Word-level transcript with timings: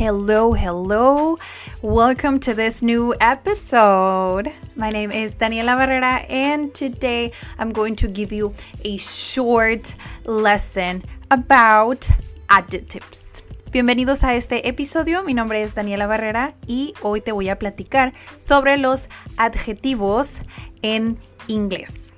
Hello, 0.00 0.54
hello. 0.54 1.36
Welcome 1.82 2.40
to 2.40 2.54
this 2.54 2.80
new 2.80 3.14
episode. 3.20 4.50
My 4.74 4.88
name 4.88 5.10
is 5.12 5.34
Daniela 5.34 5.76
Barrera, 5.76 6.24
and 6.30 6.72
today 6.72 7.32
I'm 7.58 7.68
going 7.68 7.96
to 7.96 8.08
give 8.08 8.32
you 8.32 8.54
a 8.82 8.96
short 8.96 9.94
lesson 10.24 11.04
about 11.30 12.08
adjectives. 12.48 13.26
Bienvenidos 13.72 14.24
a 14.24 14.34
este 14.36 14.66
episodio. 14.66 15.22
Mi 15.22 15.34
nombre 15.34 15.62
es 15.62 15.74
Daniela 15.74 16.06
Barrera 16.06 16.54
y 16.66 16.94
hoy 17.02 17.20
te 17.20 17.32
voy 17.32 17.50
a 17.50 17.58
platicar 17.58 18.14
sobre 18.38 18.78
los 18.78 19.06
adjetivos 19.36 20.32
en 20.80 21.18
inglés. 21.46 22.10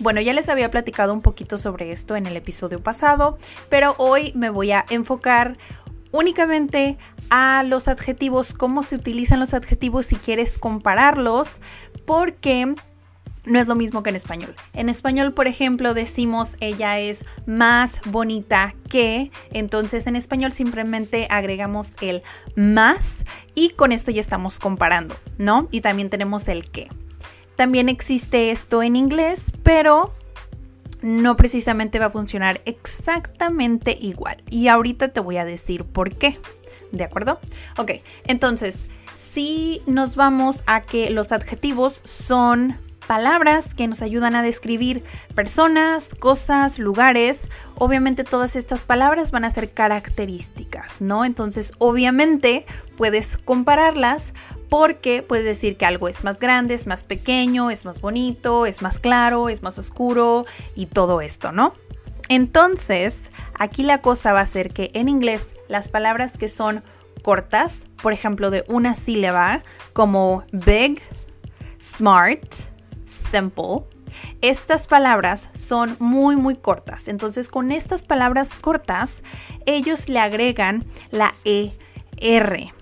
Bueno, 0.00 0.22
ya 0.22 0.32
les 0.32 0.48
había 0.48 0.70
platicado 0.70 1.12
un 1.12 1.20
poquito 1.20 1.58
sobre 1.58 1.92
esto 1.92 2.16
en 2.16 2.26
el 2.26 2.34
episodio 2.34 2.82
pasado, 2.82 3.36
pero 3.68 3.94
hoy 3.98 4.32
me 4.34 4.48
voy 4.48 4.72
a 4.72 4.86
enfocar 4.88 5.58
únicamente 6.12 6.98
a 7.30 7.62
los 7.62 7.88
adjetivos, 7.88 8.52
cómo 8.52 8.82
se 8.82 8.96
utilizan 8.96 9.40
los 9.40 9.54
adjetivos 9.54 10.06
si 10.06 10.16
quieres 10.16 10.58
compararlos, 10.58 11.58
porque 12.04 12.74
no 13.44 13.58
es 13.58 13.66
lo 13.66 13.74
mismo 13.74 14.02
que 14.02 14.10
en 14.10 14.16
español. 14.16 14.54
En 14.72 14.88
español, 14.88 15.32
por 15.32 15.46
ejemplo, 15.46 15.94
decimos 15.94 16.56
ella 16.60 16.98
es 16.98 17.24
más 17.46 18.00
bonita 18.04 18.74
que, 18.88 19.30
entonces 19.52 20.06
en 20.06 20.16
español 20.16 20.52
simplemente 20.52 21.26
agregamos 21.30 21.92
el 22.00 22.22
más 22.56 23.24
y 23.54 23.70
con 23.70 23.92
esto 23.92 24.10
ya 24.10 24.20
estamos 24.20 24.58
comparando, 24.58 25.16
¿no? 25.38 25.68
Y 25.70 25.80
también 25.80 26.10
tenemos 26.10 26.48
el 26.48 26.70
que. 26.70 26.88
También 27.56 27.88
existe 27.88 28.50
esto 28.50 28.82
en 28.82 28.96
inglés, 28.96 29.46
pero 29.62 30.14
no 31.02 31.36
precisamente 31.36 31.98
va 31.98 32.06
a 32.06 32.10
funcionar 32.10 32.60
exactamente 32.64 33.96
igual. 34.00 34.36
Y 34.50 34.68
ahorita 34.68 35.08
te 35.08 35.20
voy 35.20 35.36
a 35.36 35.44
decir 35.44 35.84
por 35.84 36.16
qué. 36.16 36.38
¿De 36.92 37.04
acuerdo? 37.04 37.38
Ok, 37.78 37.92
entonces, 38.26 38.86
si 39.14 39.82
nos 39.86 40.16
vamos 40.16 40.62
a 40.66 40.82
que 40.82 41.10
los 41.10 41.30
adjetivos 41.30 42.00
son 42.04 42.78
palabras 43.10 43.74
que 43.74 43.88
nos 43.88 44.02
ayudan 44.02 44.36
a 44.36 44.42
describir 44.42 45.02
personas, 45.34 46.10
cosas, 46.10 46.78
lugares. 46.78 47.48
Obviamente 47.74 48.22
todas 48.22 48.54
estas 48.54 48.82
palabras 48.82 49.32
van 49.32 49.44
a 49.44 49.50
ser 49.50 49.72
características, 49.72 51.02
¿no? 51.02 51.24
Entonces, 51.24 51.72
obviamente 51.78 52.66
puedes 52.96 53.36
compararlas 53.36 54.32
porque 54.70 55.22
puedes 55.22 55.44
decir 55.44 55.76
que 55.76 55.84
algo 55.84 56.08
es 56.08 56.24
más 56.24 56.38
grande, 56.38 56.74
es 56.74 56.86
más 56.86 57.02
pequeño, 57.02 57.70
es 57.70 57.84
más 57.84 58.00
bonito, 58.00 58.64
es 58.64 58.80
más 58.80 59.00
claro, 59.00 59.50
es 59.50 59.62
más 59.62 59.78
oscuro 59.78 60.46
y 60.74 60.86
todo 60.86 61.20
esto, 61.20 61.52
¿no? 61.52 61.74
Entonces, 62.28 63.18
aquí 63.58 63.82
la 63.82 64.00
cosa 64.00 64.32
va 64.32 64.40
a 64.40 64.46
ser 64.46 64.72
que 64.72 64.90
en 64.94 65.08
inglés 65.08 65.52
las 65.68 65.88
palabras 65.88 66.38
que 66.38 66.48
son 66.48 66.84
cortas, 67.22 67.80
por 68.00 68.12
ejemplo, 68.12 68.50
de 68.50 68.64
una 68.68 68.94
sílaba, 68.94 69.62
como 69.92 70.44
big, 70.52 71.02
smart, 71.80 72.54
simple, 73.04 73.82
estas 74.40 74.86
palabras 74.86 75.48
son 75.54 75.96
muy 75.98 76.36
muy 76.36 76.54
cortas. 76.54 77.08
Entonces, 77.08 77.48
con 77.48 77.72
estas 77.72 78.04
palabras 78.04 78.54
cortas, 78.54 79.22
ellos 79.66 80.08
le 80.08 80.20
agregan 80.20 80.84
la 81.10 81.34
ER. 81.44 82.79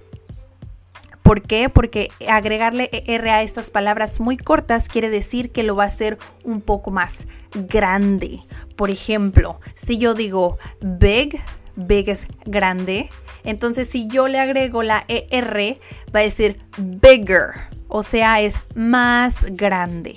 ¿Por 1.28 1.43
qué? 1.43 1.69
Porque 1.69 2.11
agregarle 2.27 2.89
ER 2.91 3.28
a 3.28 3.43
estas 3.43 3.69
palabras 3.69 4.19
muy 4.19 4.39
cortas 4.39 4.89
quiere 4.89 5.11
decir 5.11 5.53
que 5.53 5.62
lo 5.62 5.77
va 5.77 5.84
a 5.84 5.89
hacer 5.89 6.16
un 6.43 6.62
poco 6.62 6.91
más 6.91 7.27
grande. 7.53 8.41
Por 8.77 8.89
ejemplo, 8.89 9.61
si 9.75 9.99
yo 9.99 10.15
digo 10.15 10.56
big, 10.81 11.39
big 11.77 12.09
es 12.09 12.27
grande. 12.47 13.11
Entonces, 13.44 13.91
si 13.91 14.06
yo 14.09 14.27
le 14.27 14.39
agrego 14.39 14.83
la 14.83 15.05
ER, 15.06 15.78
va 16.16 16.21
a 16.21 16.22
decir 16.22 16.62
bigger, 16.78 17.50
o 17.89 18.03
sea, 18.03 18.41
es 18.41 18.59
más 18.75 19.45
grande. 19.50 20.16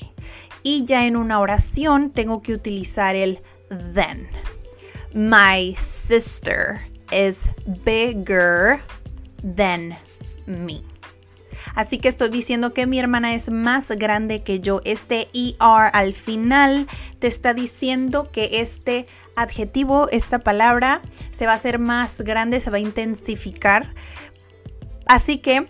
Y 0.63 0.85
ya 0.85 1.05
en 1.05 1.17
una 1.17 1.41
oración 1.41 2.11
tengo 2.11 2.41
que 2.41 2.53
utilizar 2.53 3.17
el 3.17 3.41
then. 3.93 4.29
My 5.13 5.75
sister 5.75 6.79
is 7.11 7.49
bigger 7.83 8.79
than 9.43 9.93
me. 10.45 10.90
Así 11.75 11.97
que 11.97 12.07
estoy 12.07 12.29
diciendo 12.29 12.73
que 12.73 12.87
mi 12.87 12.99
hermana 12.99 13.33
es 13.33 13.49
más 13.49 13.91
grande 13.91 14.43
que 14.43 14.59
yo. 14.59 14.81
Este 14.85 15.29
ER 15.33 15.89
al 15.93 16.13
final 16.13 16.87
te 17.19 17.27
está 17.27 17.53
diciendo 17.53 18.29
que 18.31 18.61
este 18.61 19.07
adjetivo, 19.35 20.09
esta 20.09 20.39
palabra, 20.39 21.01
se 21.31 21.45
va 21.45 21.53
a 21.53 21.55
hacer 21.55 21.79
más 21.79 22.21
grande, 22.21 22.59
se 22.59 22.69
va 22.69 22.77
a 22.77 22.81
intensificar. 22.81 23.93
Así 25.05 25.37
que 25.39 25.67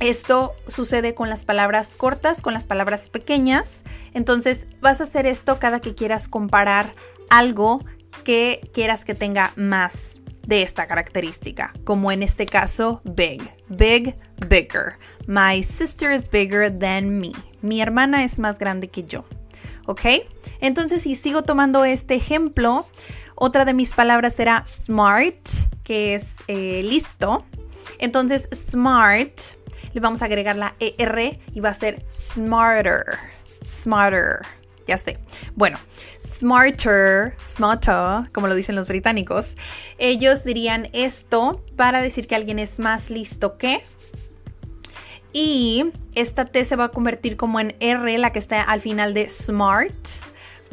esto 0.00 0.54
sucede 0.68 1.14
con 1.14 1.30
las 1.30 1.44
palabras 1.44 1.88
cortas, 1.96 2.42
con 2.42 2.52
las 2.52 2.64
palabras 2.64 3.08
pequeñas. 3.08 3.80
Entonces 4.14 4.66
vas 4.80 5.00
a 5.00 5.04
hacer 5.04 5.26
esto 5.26 5.58
cada 5.58 5.80
que 5.80 5.94
quieras 5.94 6.28
comparar 6.28 6.92
algo 7.30 7.84
que 8.24 8.70
quieras 8.72 9.04
que 9.04 9.14
tenga 9.14 9.52
más 9.56 10.20
de 10.46 10.62
esta 10.62 10.86
característica, 10.86 11.74
como 11.84 12.12
en 12.12 12.22
este 12.22 12.46
caso 12.46 13.00
big, 13.04 13.42
big, 13.68 14.16
bigger. 14.48 14.96
My 15.26 15.62
sister 15.62 16.12
is 16.12 16.28
bigger 16.30 16.70
than 16.70 17.18
me. 17.18 17.32
Mi 17.62 17.80
hermana 17.80 18.24
es 18.24 18.38
más 18.38 18.58
grande 18.58 18.88
que 18.88 19.04
yo. 19.04 19.24
¿Ok? 19.86 20.02
Entonces, 20.60 21.02
si 21.02 21.14
sigo 21.16 21.42
tomando 21.42 21.84
este 21.84 22.14
ejemplo, 22.14 22.86
otra 23.34 23.64
de 23.64 23.74
mis 23.74 23.92
palabras 23.92 24.34
será 24.34 24.64
smart, 24.66 25.48
que 25.82 26.14
es 26.14 26.34
eh, 26.48 26.82
listo. 26.84 27.44
Entonces, 27.98 28.48
smart, 28.54 29.32
le 29.92 30.00
vamos 30.00 30.22
a 30.22 30.26
agregar 30.26 30.56
la 30.56 30.74
ER 30.78 31.38
y 31.52 31.60
va 31.60 31.70
a 31.70 31.74
ser 31.74 32.04
smarter. 32.10 33.18
Smarter 33.66 34.55
ya 34.86 34.98
sé. 34.98 35.18
Bueno, 35.54 35.78
smarter, 36.20 37.34
smarter, 37.40 38.30
como 38.32 38.46
lo 38.46 38.54
dicen 38.54 38.76
los 38.76 38.88
británicos, 38.88 39.56
ellos 39.98 40.44
dirían 40.44 40.88
esto 40.92 41.64
para 41.76 42.00
decir 42.00 42.26
que 42.26 42.34
alguien 42.34 42.58
es 42.58 42.78
más 42.78 43.10
listo 43.10 43.58
que. 43.58 43.82
Y 45.32 45.92
esta 46.14 46.46
T 46.46 46.64
se 46.64 46.76
va 46.76 46.84
a 46.84 46.88
convertir 46.88 47.36
como 47.36 47.60
en 47.60 47.76
R, 47.80 48.16
la 48.18 48.32
que 48.32 48.38
está 48.38 48.62
al 48.62 48.80
final 48.80 49.12
de 49.12 49.28
smart, 49.28 49.94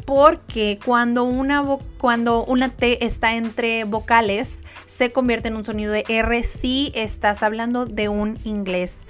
porque 0.06 0.78
cuando 0.84 1.24
una, 1.24 1.62
cuando 1.98 2.44
una 2.44 2.70
T 2.70 3.04
está 3.04 3.34
entre 3.34 3.84
vocales, 3.84 4.58
se 4.86 5.12
convierte 5.12 5.48
en 5.48 5.56
un 5.56 5.64
sonido 5.64 5.92
de 5.92 6.04
R 6.08 6.44
si 6.44 6.92
estás 6.94 7.42
hablando 7.42 7.84
de 7.84 8.08
un 8.08 8.38
inglés 8.44 9.00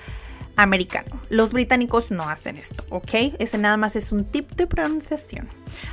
americano. 0.56 1.20
Los 1.30 1.50
británicos 1.50 2.10
no 2.10 2.28
hacen 2.28 2.56
esto, 2.56 2.84
¿ok? 2.90 3.34
Ese 3.38 3.58
nada 3.58 3.76
más 3.76 3.96
es 3.96 4.12
un 4.12 4.24
tip 4.24 4.52
de 4.52 4.66
pronunciación. 4.66 5.48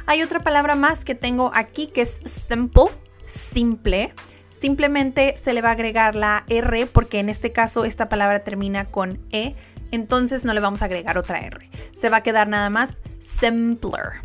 Hay 0.05 0.21
otra 0.21 0.41
palabra 0.41 0.75
más 0.75 1.05
que 1.05 1.15
tengo 1.15 1.51
aquí 1.53 1.87
que 1.87 2.01
es 2.01 2.19
simple, 2.25 2.85
simple. 3.25 4.13
Simplemente 4.49 5.35
se 5.37 5.53
le 5.53 5.61
va 5.61 5.69
a 5.69 5.73
agregar 5.73 6.15
la 6.15 6.45
R 6.47 6.85
porque 6.85 7.19
en 7.19 7.29
este 7.29 7.51
caso 7.51 7.83
esta 7.83 8.09
palabra 8.09 8.43
termina 8.43 8.85
con 8.85 9.19
E, 9.31 9.55
entonces 9.91 10.45
no 10.45 10.53
le 10.53 10.59
vamos 10.59 10.81
a 10.81 10.85
agregar 10.85 11.17
otra 11.17 11.39
R. 11.39 11.69
Se 11.91 12.09
va 12.09 12.17
a 12.17 12.23
quedar 12.23 12.47
nada 12.47 12.69
más 12.69 13.01
simpler. 13.19 14.21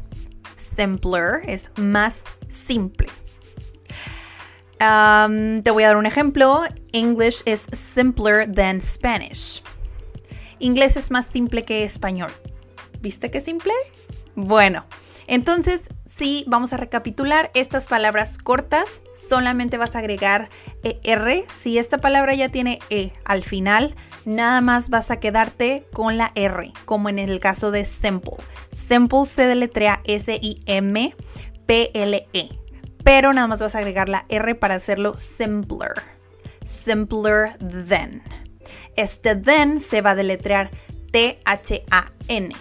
Simpler 0.56 1.42
es 1.46 1.70
más 1.76 2.24
simple. 2.48 3.08
te 4.78 5.70
voy 5.70 5.82
a 5.82 5.86
dar 5.86 5.96
un 5.96 6.06
ejemplo. 6.06 6.62
English 6.92 7.42
is 7.46 7.66
simpler 7.72 8.50
than 8.50 8.80
Spanish. 8.80 9.62
Inglés 10.58 10.96
es 10.96 11.10
más 11.10 11.26
simple 11.26 11.64
que 11.64 11.84
español. 11.84 12.32
¿Viste 13.00 13.30
qué 13.30 13.40
simple? 13.40 13.72
Bueno, 14.34 14.84
entonces 15.26 15.84
sí, 16.04 16.44
vamos 16.46 16.72
a 16.72 16.76
recapitular 16.76 17.50
estas 17.54 17.86
palabras 17.86 18.38
cortas. 18.38 19.00
Solamente 19.14 19.76
vas 19.76 19.96
a 19.96 20.00
agregar 20.00 20.50
ER. 20.82 21.44
Si 21.48 21.78
esta 21.78 21.98
palabra 21.98 22.34
ya 22.34 22.48
tiene 22.50 22.78
E 22.90 23.12
al 23.24 23.42
final, 23.42 23.94
nada 24.24 24.60
más 24.60 24.88
vas 24.88 25.10
a 25.10 25.20
quedarte 25.20 25.86
con 25.92 26.16
la 26.16 26.32
R, 26.34 26.72
como 26.84 27.08
en 27.08 27.18
el 27.18 27.40
caso 27.40 27.70
de 27.70 27.86
simple. 27.86 28.36
Simple 28.70 29.26
se 29.26 29.46
deletrea 29.46 30.00
S-I-M-P-L-E, 30.04 31.18
pero 33.02 33.32
nada 33.32 33.46
más 33.48 33.60
vas 33.60 33.74
a 33.74 33.78
agregar 33.78 34.08
la 34.08 34.26
R 34.28 34.54
para 34.54 34.74
hacerlo 34.74 35.18
simpler. 35.18 35.94
Simpler 36.64 37.56
than. 37.58 38.22
Este 38.96 39.36
then 39.36 39.80
se 39.80 40.00
va 40.00 40.10
a 40.10 40.14
deletrear 40.14 40.70
T-H-A-N. 41.12 42.54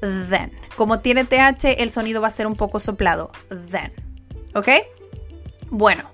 Then. 0.00 0.52
Como 0.76 1.00
tiene 1.00 1.24
TH, 1.24 1.80
el 1.80 1.92
sonido 1.92 2.20
va 2.20 2.28
a 2.28 2.32
ser 2.32 2.46
un 2.46 2.56
poco 2.56 2.80
soplado. 2.80 3.30
Then. 3.70 3.92
¿Ok? 4.54 4.68
Bueno. 5.70 6.10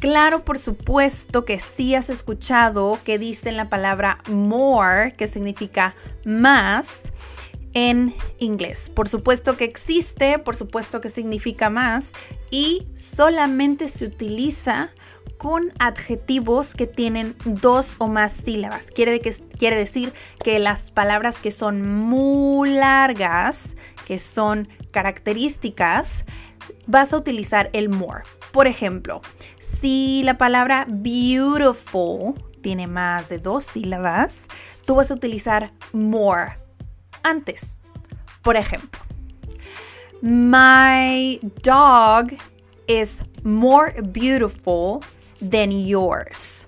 Claro, 0.00 0.44
por 0.44 0.58
supuesto 0.58 1.46
que 1.46 1.58
sí 1.58 1.94
has 1.94 2.10
escuchado 2.10 2.98
que 3.02 3.18
dicen 3.18 3.56
la 3.56 3.70
palabra 3.70 4.18
more, 4.28 5.12
que 5.12 5.26
significa 5.26 5.94
más, 6.24 7.00
en 7.76 8.14
inglés. 8.38 8.90
Por 8.94 9.06
supuesto 9.06 9.58
que 9.58 9.64
existe, 9.64 10.38
por 10.38 10.56
supuesto 10.56 11.02
que 11.02 11.10
significa 11.10 11.68
más 11.68 12.14
y 12.50 12.86
solamente 12.94 13.88
se 13.88 14.06
utiliza 14.06 14.92
con 15.38 15.72
adjetivos 15.78 16.74
que 16.74 16.86
tienen 16.86 17.36
dos 17.44 17.96
o 17.98 18.08
más 18.08 18.32
sílabas. 18.32 18.90
Quiere, 18.90 19.20
que, 19.20 19.32
quiere 19.58 19.76
decir 19.76 20.12
que 20.42 20.58
las 20.58 20.90
palabras 20.90 21.40
que 21.40 21.50
son 21.50 21.86
muy 21.86 22.70
largas, 22.70 23.68
que 24.06 24.18
son 24.18 24.68
características, 24.90 26.24
vas 26.86 27.12
a 27.12 27.16
utilizar 27.16 27.70
el 27.72 27.88
more. 27.88 28.24
Por 28.52 28.66
ejemplo, 28.66 29.20
si 29.58 30.22
la 30.24 30.38
palabra 30.38 30.86
beautiful 30.88 32.34
tiene 32.62 32.86
más 32.86 33.28
de 33.28 33.38
dos 33.38 33.64
sílabas, 33.64 34.48
tú 34.86 34.94
vas 34.94 35.10
a 35.10 35.14
utilizar 35.14 35.72
more 35.92 36.58
antes. 37.22 37.82
Por 38.42 38.56
ejemplo, 38.56 39.00
my 40.22 41.38
dog 41.62 42.32
is 42.86 43.18
more 43.42 44.00
beautiful 44.00 45.00
than 45.40 45.70
yours. 45.86 46.66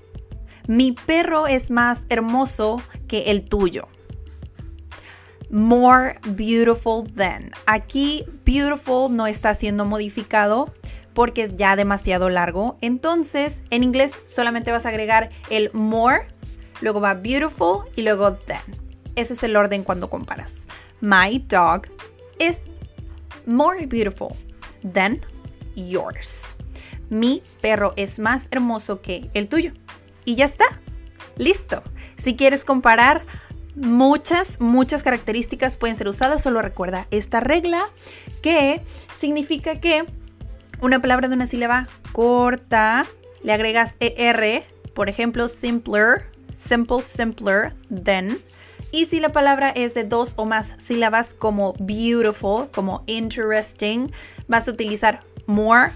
Mi 0.66 0.92
perro 0.92 1.46
es 1.46 1.70
más 1.70 2.04
hermoso 2.10 2.82
que 3.06 3.30
el 3.30 3.44
tuyo. 3.48 3.88
More 5.50 6.18
beautiful 6.26 7.10
than. 7.14 7.52
Aquí 7.66 8.26
beautiful 8.44 9.14
no 9.14 9.26
está 9.26 9.54
siendo 9.54 9.86
modificado 9.86 10.74
porque 11.14 11.42
es 11.42 11.54
ya 11.54 11.74
demasiado 11.74 12.28
largo. 12.28 12.76
Entonces, 12.82 13.62
en 13.70 13.82
inglés 13.82 14.18
solamente 14.26 14.70
vas 14.70 14.84
a 14.84 14.90
agregar 14.90 15.30
el 15.48 15.72
more, 15.72 16.26
luego 16.82 17.00
va 17.00 17.14
beautiful 17.14 17.86
y 17.96 18.02
luego 18.02 18.34
than. 18.34 18.62
Ese 19.16 19.32
es 19.32 19.42
el 19.42 19.56
orden 19.56 19.84
cuando 19.84 20.10
comparas. 20.10 20.58
My 21.00 21.38
dog 21.48 21.86
is 22.38 22.64
more 23.46 23.86
beautiful 23.86 24.36
than 24.92 25.24
yours 25.74 26.58
mi 27.10 27.43
perro 27.60 27.93
es 27.96 28.19
más 28.19 28.49
hermoso 28.50 29.00
que 29.00 29.31
el 29.34 29.49
tuyo. 29.49 29.72
Y 30.25 30.34
ya 30.34 30.44
está. 30.44 30.64
Listo. 31.37 31.82
Si 32.16 32.37
quieres 32.37 32.64
comparar, 32.64 33.22
muchas, 33.75 34.60
muchas 34.60 35.02
características 35.02 35.76
pueden 35.76 35.96
ser 35.96 36.08
usadas. 36.08 36.43
Solo 36.43 36.62
recuerda 36.62 37.06
esta 37.10 37.40
regla 37.40 37.88
que 38.43 38.81
significa 39.12 39.81
que 39.81 40.05
una 40.81 41.00
palabra 41.00 41.28
de 41.28 41.34
una 41.34 41.46
sílaba 41.46 41.88
corta 42.12 43.06
le 43.43 43.52
agregas 43.52 43.96
ER, 44.00 44.62
por 44.94 45.08
ejemplo, 45.08 45.49
simpler, 45.49 46.26
simple, 46.56 47.02
simpler, 47.02 47.75
than. 48.04 48.38
Y 48.90 49.04
si 49.04 49.20
la 49.20 49.32
palabra 49.32 49.70
es 49.70 49.94
de 49.94 50.04
dos 50.04 50.34
o 50.37 50.46
más 50.46 50.75
sílabas 50.78 51.34
como 51.34 51.75
beautiful, 51.78 52.69
como 52.72 53.04
interesting, 53.06 54.11
vas 54.46 54.66
a 54.66 54.70
utilizar 54.70 55.22
more, 55.46 55.93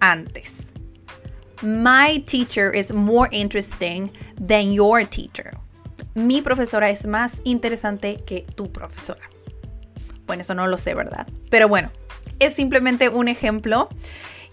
antes. 0.00 0.62
My 1.62 2.22
teacher 2.26 2.70
is 2.74 2.92
more 2.92 3.28
interesting 3.32 4.10
than 4.36 4.72
your 4.72 5.04
teacher. 5.04 5.56
Mi 6.14 6.42
profesora 6.42 6.90
es 6.90 7.06
más 7.06 7.40
interesante 7.44 8.22
que 8.26 8.42
tu 8.54 8.70
profesora. 8.70 9.30
Bueno, 10.26 10.42
eso 10.42 10.54
no 10.54 10.66
lo 10.66 10.76
sé, 10.76 10.94
¿verdad? 10.94 11.26
Pero 11.50 11.68
bueno, 11.68 11.90
es 12.38 12.54
simplemente 12.54 13.08
un 13.08 13.28
ejemplo. 13.28 13.88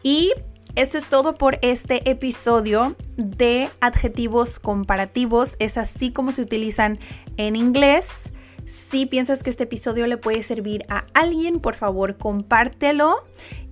Y 0.01 0.33
esto 0.75 0.97
es 0.97 1.07
todo 1.07 1.35
por 1.35 1.59
este 1.61 2.09
episodio 2.09 2.95
de 3.15 3.69
adjetivos 3.79 4.59
comparativos. 4.59 5.55
Es 5.59 5.77
así 5.77 6.11
como 6.11 6.31
se 6.31 6.41
utilizan 6.41 6.99
en 7.37 7.55
inglés. 7.55 8.31
Si 8.65 9.05
piensas 9.05 9.43
que 9.43 9.49
este 9.49 9.63
episodio 9.63 10.07
le 10.07 10.17
puede 10.17 10.41
servir 10.41 10.85
a 10.89 11.05
alguien, 11.13 11.59
por 11.59 11.75
favor 11.75 12.17
compártelo 12.17 13.15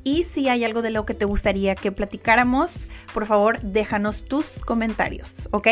y 0.04 0.24
si 0.24 0.50
hay 0.50 0.64
algo 0.64 0.82
de 0.82 0.92
lo 0.92 1.06
que 1.06 1.14
te 1.14 1.26
gustaría 1.26 1.76
que 1.76 1.92
platicáramos, 1.92 2.88
por 3.14 3.26
favor 3.26 3.62
déjanos 3.62 4.26
tus 4.26 4.60
comentarios, 4.60 5.50
¿ok? 5.52 5.68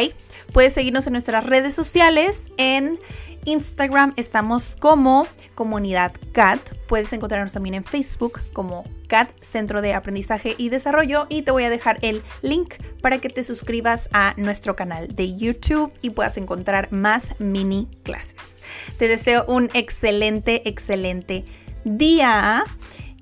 Puedes 0.54 0.74
seguirnos 0.74 1.08
en 1.08 1.14
nuestras 1.14 1.46
redes 1.46 1.74
sociales. 1.74 2.44
En 2.58 3.00
Instagram 3.46 4.14
estamos 4.18 4.76
como 4.80 5.28
Comunidad 5.56 6.14
CAT. 6.32 6.60
Puedes 6.88 7.14
encontrarnos 7.14 7.54
también 7.54 7.76
en 7.76 7.84
Facebook 7.84 8.40
como 8.54 8.86
CAT, 9.08 9.32
Centro 9.42 9.82
de 9.82 9.94
Aprendizaje 9.94 10.56
y 10.58 10.70
Desarrollo. 10.70 11.28
Y 11.30 11.42
te 11.44 11.52
voy 11.52 11.64
a 11.64 11.70
dejar 11.70 12.00
el 12.02 12.22
link 12.42 12.76
para 13.02 13.20
que 13.20 13.30
te 13.30 13.44
suscribas 13.44 14.10
a 14.12 14.34
nuestro 14.38 14.76
canal 14.76 15.14
de 15.14 15.36
YouTube 15.36 15.92
y 16.02 16.12
puedas 16.12 16.38
encontrar 16.38 16.92
más 16.92 17.36
mini 17.40 17.88
clases. 18.04 18.62
Te 18.98 19.08
deseo 19.08 19.46
un 19.48 19.70
excelente, 19.74 20.68
excelente 20.68 21.46
día 21.86 22.64